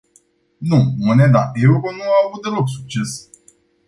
[0.69, 3.11] Nu, moneda euro nu a avut deloc succes.